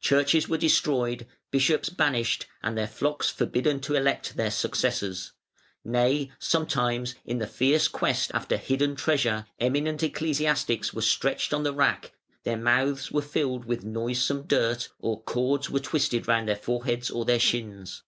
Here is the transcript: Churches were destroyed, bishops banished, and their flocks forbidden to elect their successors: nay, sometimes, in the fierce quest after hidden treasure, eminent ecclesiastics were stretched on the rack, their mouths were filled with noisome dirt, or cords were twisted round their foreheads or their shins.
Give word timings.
Churches 0.00 0.48
were 0.48 0.58
destroyed, 0.58 1.26
bishops 1.50 1.88
banished, 1.88 2.46
and 2.62 2.78
their 2.78 2.86
flocks 2.86 3.30
forbidden 3.30 3.80
to 3.80 3.96
elect 3.96 4.36
their 4.36 4.52
successors: 4.52 5.32
nay, 5.84 6.30
sometimes, 6.38 7.16
in 7.24 7.38
the 7.38 7.48
fierce 7.48 7.88
quest 7.88 8.30
after 8.32 8.58
hidden 8.58 8.94
treasure, 8.94 9.44
eminent 9.58 10.04
ecclesiastics 10.04 10.94
were 10.94 11.02
stretched 11.02 11.52
on 11.52 11.64
the 11.64 11.74
rack, 11.74 12.12
their 12.44 12.56
mouths 12.56 13.10
were 13.10 13.20
filled 13.22 13.64
with 13.64 13.82
noisome 13.82 14.42
dirt, 14.44 14.88
or 15.00 15.20
cords 15.24 15.68
were 15.68 15.80
twisted 15.80 16.28
round 16.28 16.46
their 16.48 16.54
foreheads 16.54 17.10
or 17.10 17.24
their 17.24 17.40
shins. 17.40 18.04